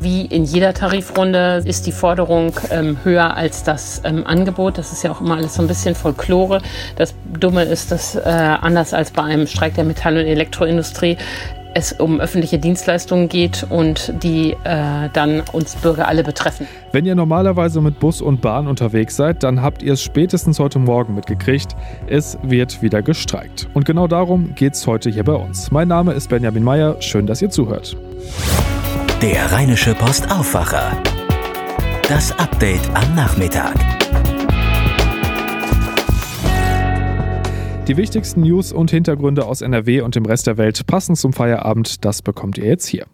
[0.00, 4.78] Wie in jeder Tarifrunde ist die Forderung ähm, höher als das ähm, Angebot.
[4.78, 6.62] Das ist ja auch immer alles so ein bisschen Folklore.
[6.96, 11.16] Das Dumme ist, dass äh, anders als bei einem Streik der Metall- und Elektroindustrie
[11.74, 16.66] es um öffentliche Dienstleistungen geht und die äh, dann uns Bürger alle betreffen.
[16.92, 20.78] Wenn ihr normalerweise mit Bus und Bahn unterwegs seid, dann habt ihr es spätestens heute
[20.78, 21.76] Morgen mitgekriegt.
[22.06, 23.68] Es wird wieder gestreikt.
[23.74, 25.70] Und genau darum geht es heute hier bei uns.
[25.70, 26.96] Mein Name ist Benjamin Meyer.
[27.00, 27.96] Schön, dass ihr zuhört.
[29.22, 31.02] Der Rheinische Post Aufwacher.
[32.08, 33.74] Das Update am Nachmittag.
[37.88, 42.04] Die wichtigsten News und Hintergründe aus NRW und dem Rest der Welt passend zum Feierabend,
[42.04, 43.06] das bekommt ihr jetzt hier.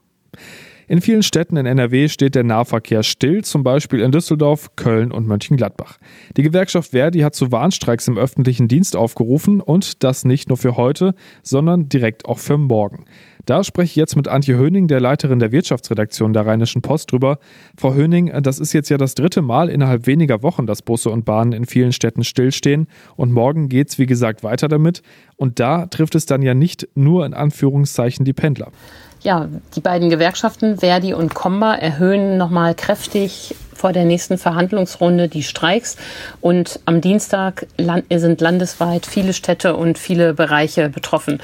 [0.86, 5.26] In vielen Städten in NRW steht der Nahverkehr still, zum Beispiel in Düsseldorf, Köln und
[5.26, 5.96] Mönchengladbach.
[6.36, 10.76] Die Gewerkschaft Verdi hat zu Warnstreiks im öffentlichen Dienst aufgerufen und das nicht nur für
[10.76, 13.06] heute, sondern direkt auch für morgen.
[13.46, 17.38] Da spreche ich jetzt mit Antje Höning, der Leiterin der Wirtschaftsredaktion der Rheinischen Post drüber.
[17.76, 21.24] Frau Höning, das ist jetzt ja das dritte Mal innerhalb weniger Wochen, dass Busse und
[21.24, 22.88] Bahnen in vielen Städten stillstehen.
[23.16, 25.02] Und morgen geht es, wie gesagt, weiter damit.
[25.36, 28.70] Und da trifft es dann ja nicht nur in Anführungszeichen die Pendler.
[29.20, 33.54] Ja, die beiden Gewerkschaften Verdi und Comba erhöhen nochmal kräftig
[33.84, 35.98] vor der nächsten Verhandlungsrunde die Streiks.
[36.40, 37.66] Und am Dienstag
[38.08, 41.38] sind landesweit viele Städte und viele Bereiche betroffen.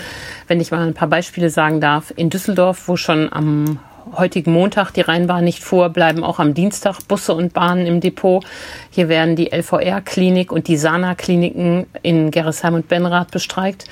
[0.49, 3.79] Wenn ich mal ein paar Beispiele sagen darf, in Düsseldorf, wo schon am
[4.17, 8.43] heutigen Montag die Rheinbahn nicht fuhr, bleiben auch am Dienstag Busse und Bahnen im Depot.
[8.89, 13.85] Hier werden die LVR-Klinik und die Sana-Kliniken in Gerresheim und Benrath bestreikt.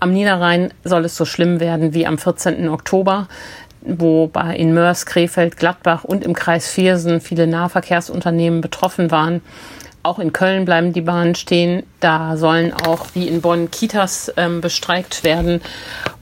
[0.00, 2.68] Am Niederrhein soll es so schlimm werden wie am 14.
[2.68, 3.28] Oktober
[3.84, 9.42] wo bei in Mörs, Krefeld, Gladbach und im Kreis Viersen viele Nahverkehrsunternehmen betroffen waren.
[10.04, 11.84] Auch in Köln bleiben die Bahnen stehen.
[12.00, 15.60] Da sollen auch wie in Bonn Kitas ähm, bestreikt werden.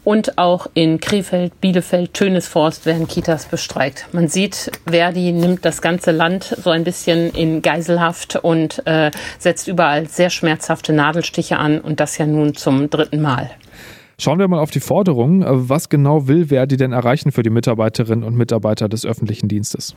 [0.05, 4.07] Und auch in Krefeld, Bielefeld, Tönesforst werden Kitas bestreikt.
[4.13, 9.67] Man sieht, Verdi nimmt das ganze Land so ein bisschen in Geiselhaft und äh, setzt
[9.67, 13.51] überall sehr schmerzhafte Nadelstiche an und das ja nun zum dritten Mal.
[14.21, 15.43] Schauen wir mal auf die Forderungen.
[15.47, 19.95] Was genau will Verdi denn erreichen für die Mitarbeiterinnen und Mitarbeiter des öffentlichen Dienstes?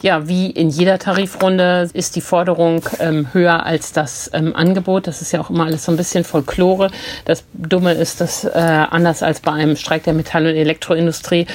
[0.00, 5.06] Ja, wie in jeder Tarifrunde ist die Forderung ähm, höher als das ähm, Angebot.
[5.06, 6.90] Das ist ja auch immer alles so ein bisschen Folklore.
[7.24, 11.46] Das Dumme ist, dass äh, anders als bei einem Streik der Metall- und Elektroindustrie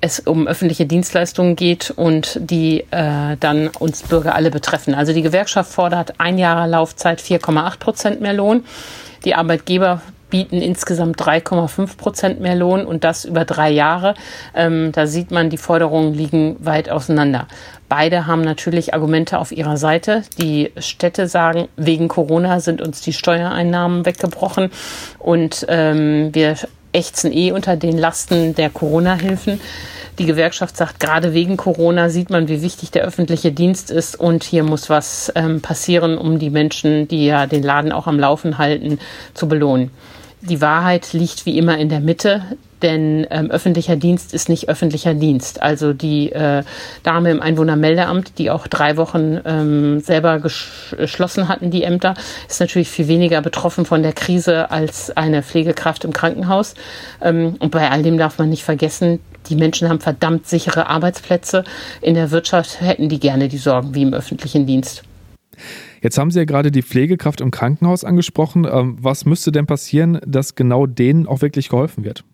[0.00, 4.94] es um öffentliche Dienstleistungen geht und die äh, dann uns Bürger alle betreffen.
[4.94, 8.64] Also die Gewerkschaft fordert ein Jahr Laufzeit 4,8 Prozent mehr Lohn.
[9.26, 10.00] Die Arbeitgeber
[10.30, 14.14] bieten insgesamt 3,5 Prozent mehr Lohn und das über drei Jahre.
[14.54, 17.46] Ähm, da sieht man, die Forderungen liegen weit auseinander.
[17.88, 20.22] Beide haben natürlich Argumente auf ihrer Seite.
[20.38, 24.70] Die Städte sagen, wegen Corona sind uns die Steuereinnahmen weggebrochen
[25.18, 26.56] und ähm, wir
[26.92, 29.60] ächzen eh unter den Lasten der Corona-Hilfen.
[30.18, 34.44] Die Gewerkschaft sagt, gerade wegen Corona sieht man, wie wichtig der öffentliche Dienst ist und
[34.44, 38.58] hier muss was ähm, passieren, um die Menschen, die ja den Laden auch am Laufen
[38.58, 38.98] halten,
[39.34, 39.90] zu belohnen.
[40.42, 42.42] Die Wahrheit liegt wie immer in der Mitte,
[42.80, 45.62] denn ähm, öffentlicher Dienst ist nicht öffentlicher Dienst.
[45.62, 46.62] Also die äh,
[47.02, 52.14] Dame im Einwohnermeldeamt, die auch drei Wochen ähm, selber geschlossen hatten, die Ämter,
[52.48, 56.74] ist natürlich viel weniger betroffen von der Krise als eine Pflegekraft im Krankenhaus.
[57.20, 61.64] Ähm, und bei all dem darf man nicht vergessen, die Menschen haben verdammt sichere Arbeitsplätze.
[62.00, 65.02] In der Wirtschaft hätten die gerne die Sorgen wie im öffentlichen Dienst.
[66.02, 68.66] Jetzt haben Sie ja gerade die Pflegekraft im Krankenhaus angesprochen.
[68.70, 72.24] Ähm, was müsste denn passieren, dass genau denen auch wirklich geholfen wird?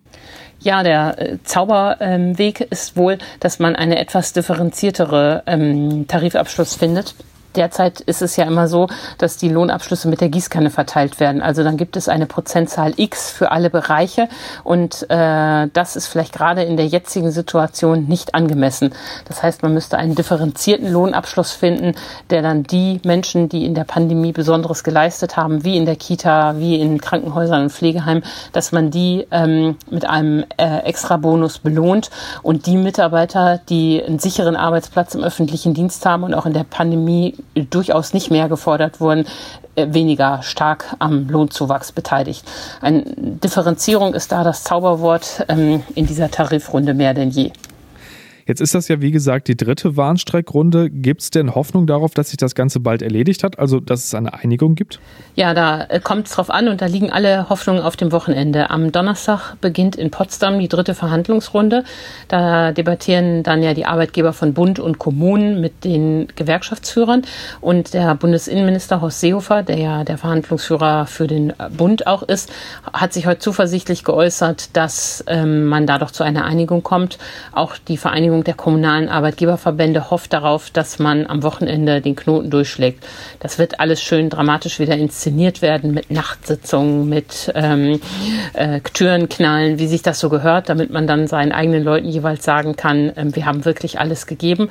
[0.61, 7.15] Ja, der äh, Zauberweg ist wohl, dass man eine etwas differenziertere ähm, Tarifabschluss findet
[7.57, 11.43] derzeit ist es ja immer so, dass die Lohnabschlüsse mit der Gießkanne verteilt werden.
[11.43, 14.29] Also dann gibt es eine Prozentzahl X für alle Bereiche
[14.65, 18.95] und äh, das ist vielleicht gerade in der jetzigen Situation nicht angemessen.
[19.27, 21.95] Das heißt, man müsste einen differenzierten Lohnabschluss finden,
[22.31, 26.59] der dann die Menschen, die in der Pandemie Besonderes geleistet haben, wie in der Kita,
[26.59, 28.23] wie in Krankenhäusern und Pflegeheimen,
[28.53, 32.11] dass man die ähm, mit einem äh, Extrabonus belohnt
[32.43, 36.65] und die Mitarbeiter, die einen sicheren Arbeitsplatz im öffentlichen Dienst haben und auch in der
[36.65, 39.27] Pandemie durchaus nicht mehr gefordert wurden,
[39.77, 42.45] äh, weniger stark am Lohnzuwachs beteiligt.
[42.81, 47.53] Eine Differenzierung ist da das Zauberwort ähm, in dieser Tarifrunde mehr denn je.
[48.47, 50.89] Jetzt ist das ja, wie gesagt, die dritte Warnstreikrunde.
[50.89, 54.15] Gibt es denn Hoffnung darauf, dass sich das Ganze bald erledigt hat, also dass es
[54.15, 55.01] eine Einigung gibt?
[55.35, 58.71] Ja, da äh, kommt es drauf an und da liegen alle Hoffnungen auf dem Wochenende.
[58.71, 61.83] Am Donnerstag beginnt in Potsdam die dritte Verhandlungsrunde.
[62.29, 67.23] Da debattieren dann ja die Arbeitgeber von Bund und Kommunen mit den Gewerkschaftsführern
[67.61, 72.53] und der Bundesinnenminister Horst Seehofer, der ja der Verhandlungsführer für den Bund auch ist,
[72.93, 77.19] hat sich heute zuversichtlich geäußert, dass ähm, man da doch zu einer Einigung kommt.
[77.51, 82.51] Auch die Vereinigung Vereinigung der kommunalen Arbeitgeberverbände hofft darauf, dass man am Wochenende den Knoten
[82.51, 83.05] durchschlägt.
[83.41, 88.01] Das wird alles schön dramatisch wieder inszeniert werden mit Nachtsitzungen, mit ähm,
[88.53, 92.77] äh, Türenknallen, wie sich das so gehört, damit man dann seinen eigenen Leuten jeweils sagen
[92.77, 94.69] kann, äh, wir haben wirklich alles gegeben.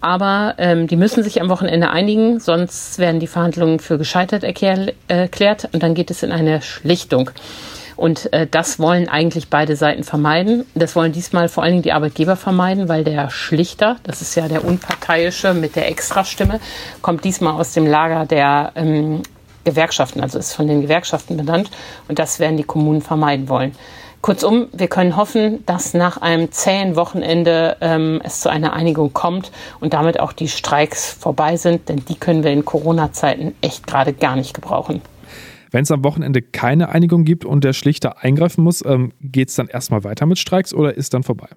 [0.00, 4.86] Aber ähm, die müssen sich am Wochenende einigen, sonst werden die Verhandlungen für gescheitert äh,
[5.08, 7.30] erklärt und dann geht es in eine Schlichtung.
[7.96, 10.66] Und äh, das wollen eigentlich beide Seiten vermeiden.
[10.74, 14.48] Das wollen diesmal vor allen Dingen die Arbeitgeber vermeiden, weil der Schlichter, das ist ja
[14.48, 16.60] der Unparteiische mit der Extrastimme,
[17.00, 19.22] kommt diesmal aus dem Lager der ähm,
[19.64, 21.70] Gewerkschaften, also ist von den Gewerkschaften benannt.
[22.08, 23.72] Und das werden die Kommunen vermeiden wollen.
[24.26, 29.52] Kurzum, wir können hoffen, dass nach einem zähen Wochenende ähm, es zu einer Einigung kommt
[29.78, 34.12] und damit auch die Streiks vorbei sind, denn die können wir in Corona-Zeiten echt gerade
[34.12, 35.00] gar nicht gebrauchen.
[35.70, 39.54] Wenn es am Wochenende keine Einigung gibt und der Schlichter eingreifen muss, ähm, geht es
[39.54, 41.48] dann erstmal weiter mit Streiks oder ist dann vorbei?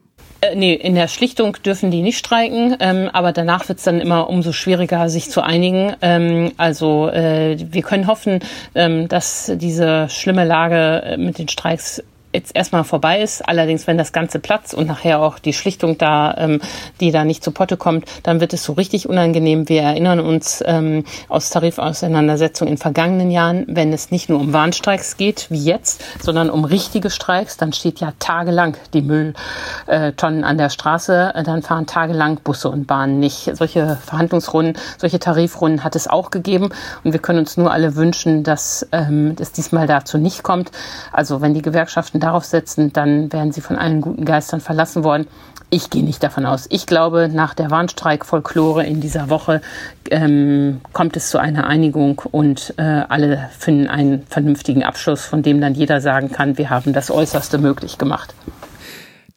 [0.41, 3.99] Äh, nee, in der Schlichtung dürfen die nicht streiken, ähm, aber danach wird es dann
[3.99, 5.93] immer umso schwieriger, sich zu einigen.
[6.01, 8.39] Ähm, also äh, wir können hoffen,
[8.75, 12.03] ähm, dass diese schlimme Lage äh, mit den Streiks
[12.33, 13.47] jetzt erstmal vorbei ist.
[13.47, 16.61] Allerdings, wenn das ganze Platz und nachher auch die Schlichtung da, ähm,
[16.99, 19.67] die da nicht zu Potte kommt, dann wird es so richtig unangenehm.
[19.67, 25.17] Wir erinnern uns ähm, aus Tarifauseinandersetzungen in vergangenen Jahren, wenn es nicht nur um Warnstreiks
[25.17, 30.69] geht, wie jetzt, sondern um richtige Streiks, dann steht ja tagelang die Mülltonnen an der
[30.69, 33.55] Straße, dann fahren tagelang Busse und Bahnen nicht.
[33.55, 36.69] Solche Verhandlungsrunden, solche Tarifrunden hat es auch gegeben
[37.03, 40.71] und wir können uns nur alle wünschen, dass ähm, es diesmal dazu nicht kommt.
[41.11, 45.03] Also wenn die Gewerkschaften Weichen darauf setzen, dann werden sie von allen guten Geistern verlassen
[45.03, 45.27] worden.
[45.71, 46.67] Ich gehe nicht davon aus.
[46.69, 49.61] Ich glaube, nach der Warnstreik-Folklore in dieser Woche
[50.09, 55.61] ähm, kommt es zu einer Einigung und äh, alle finden einen vernünftigen Abschluss, von dem
[55.61, 58.33] dann jeder sagen kann, wir haben das Äußerste möglich gemacht.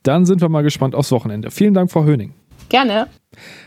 [0.05, 1.51] Dann sind wir mal gespannt aufs Wochenende.
[1.51, 2.33] Vielen Dank, Frau Höning.
[2.69, 3.07] Gerne.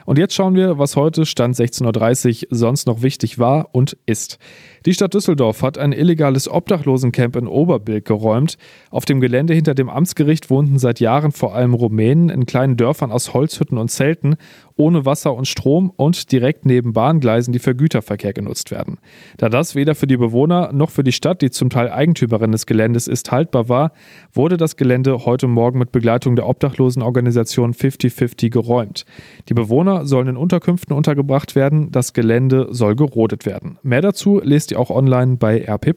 [0.06, 4.38] Und jetzt schauen wir, was heute Stand 16.30 Uhr sonst noch wichtig war und ist.
[4.86, 8.60] Die Stadt Düsseldorf hat ein illegales Obdachlosencamp in Oberbilk geräumt.
[8.92, 13.12] Auf dem Gelände hinter dem Amtsgericht wohnten seit Jahren vor allem Rumänen in kleinen Dörfern
[13.12, 14.36] aus Holzhütten und Zelten,
[14.76, 19.00] ohne Wasser und Strom und direkt neben Bahngleisen, die für Güterverkehr genutzt werden.
[19.38, 22.68] Da das weder für die Bewohner noch für die Stadt, die zum Teil Eigentümerin des
[22.68, 23.92] Geländes ist, haltbar war,
[24.34, 29.06] wurde das Gelände heute Morgen mit Begleitung der Obdachlosenorganisation 50-50 geräumt.
[29.50, 33.80] Die Bewohner sollen in Unterkünften untergebracht werden, das Gelände soll gerodet werden.
[33.82, 35.96] Mehr dazu lest ihr auch online bei RP+.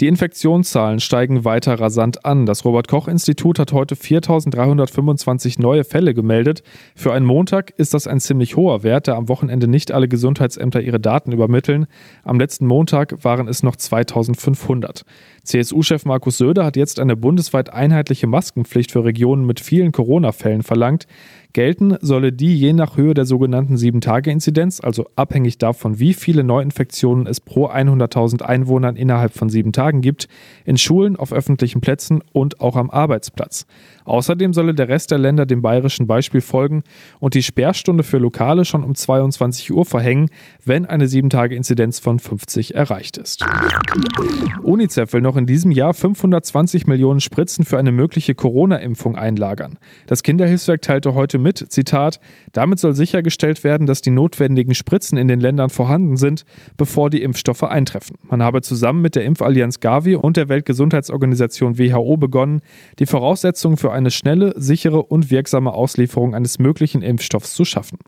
[0.00, 2.46] Die Infektionszahlen steigen weiter rasant an.
[2.46, 6.62] Das Robert Koch Institut hat heute 4325 neue Fälle gemeldet.
[6.96, 10.80] Für einen Montag ist das ein ziemlich hoher Wert, da am Wochenende nicht alle Gesundheitsämter
[10.80, 11.86] ihre Daten übermitteln.
[12.24, 15.04] Am letzten Montag waren es noch 2500.
[15.42, 21.08] CSU-Chef Markus Söder hat jetzt eine bundesweit einheitliche Maskenpflicht für Regionen mit vielen Corona-Fällen verlangt.
[21.52, 27.26] Gelten solle die je nach Höhe der sogenannten 7-Tage-Inzidenz, also abhängig davon, wie viele Neuinfektionen
[27.26, 30.28] es pro 100.000 Einwohnern innerhalb von sieben Tagen gibt,
[30.64, 33.66] in Schulen, auf öffentlichen Plätzen und auch am Arbeitsplatz.
[34.04, 36.84] Außerdem solle der Rest der Länder dem bayerischen Beispiel folgen
[37.18, 40.30] und die Sperrstunde für Lokale schon um 22 Uhr verhängen,
[40.64, 43.44] wenn eine 7-Tage-Inzidenz von 50 erreicht ist.
[44.62, 49.78] UNICEF will noch in diesem Jahr 520 Millionen Spritzen für eine mögliche Corona-Impfung einlagern.
[50.06, 52.20] Das Kinderhilfswerk teilte heute mit, Zitat,
[52.52, 56.44] damit soll sichergestellt werden, dass die notwendigen Spritzen in den Ländern vorhanden sind,
[56.76, 58.16] bevor die Impfstoffe eintreffen.
[58.22, 62.60] Man habe zusammen mit der Impfallianz Gavi und der Weltgesundheitsorganisation WHO begonnen,
[62.98, 67.98] die Voraussetzungen für eine schnelle, sichere und wirksame Auslieferung eines möglichen Impfstoffs zu schaffen.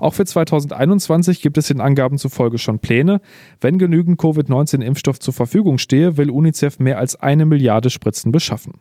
[0.00, 3.20] Auch für 2021 gibt es den Angaben zufolge schon Pläne.
[3.60, 8.80] Wenn genügend Covid-19-Impfstoff zur Verfügung stehe, will UNICEF mehr als eine Milliarde Spritzen beschaffen.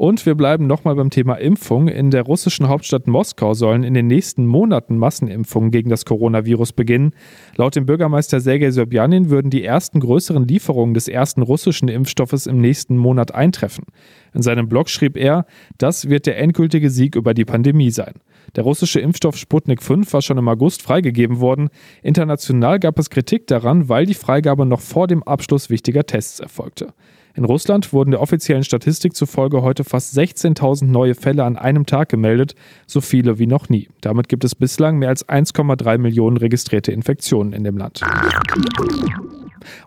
[0.00, 1.86] Und wir bleiben nochmal beim Thema Impfung.
[1.86, 7.12] In der russischen Hauptstadt Moskau sollen in den nächsten Monaten Massenimpfungen gegen das Coronavirus beginnen.
[7.56, 12.62] Laut dem Bürgermeister Sergei Sobjanin würden die ersten größeren Lieferungen des ersten russischen Impfstoffes im
[12.62, 13.84] nächsten Monat eintreffen.
[14.32, 15.44] In seinem Blog schrieb er,
[15.76, 18.14] das wird der endgültige Sieg über die Pandemie sein.
[18.56, 21.68] Der russische Impfstoff Sputnik 5 war schon im August freigegeben worden.
[22.02, 26.94] International gab es Kritik daran, weil die Freigabe noch vor dem Abschluss wichtiger Tests erfolgte.
[27.40, 32.10] In Russland wurden der offiziellen Statistik zufolge heute fast 16.000 neue Fälle an einem Tag
[32.10, 32.54] gemeldet,
[32.86, 33.88] so viele wie noch nie.
[34.02, 38.02] Damit gibt es bislang mehr als 1,3 Millionen registrierte Infektionen in dem Land.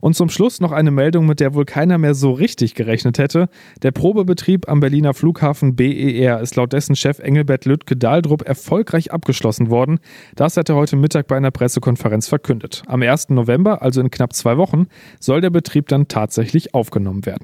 [0.01, 3.50] Und zum Schluss noch eine Meldung, mit der wohl keiner mehr so richtig gerechnet hätte.
[3.82, 10.00] Der Probebetrieb am Berliner Flughafen BER ist laut dessen Chef Engelbert Lüttke-Dahldrup erfolgreich abgeschlossen worden.
[10.36, 12.84] Das hat er heute Mittag bei einer Pressekonferenz verkündet.
[12.88, 13.30] Am 1.
[13.30, 14.88] November, also in knapp zwei Wochen,
[15.20, 17.44] soll der Betrieb dann tatsächlich aufgenommen werden.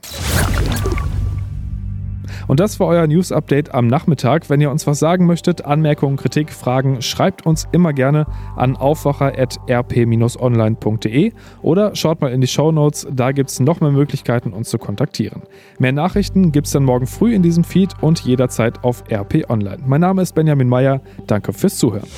[2.49, 4.49] Und das war euer News Update am Nachmittag.
[4.49, 8.25] Wenn ihr uns was sagen möchtet, Anmerkungen, Kritik, Fragen, schreibt uns immer gerne
[8.55, 14.51] an aufwacher.rp-online.de oder schaut mal in die Show Notes, da gibt es noch mehr Möglichkeiten,
[14.51, 15.43] uns zu kontaktieren.
[15.77, 19.77] Mehr Nachrichten gibt es dann morgen früh in diesem Feed und jederzeit auf RP Online.
[19.85, 21.01] Mein Name ist Benjamin Meyer.
[21.27, 22.09] Danke fürs Zuhören.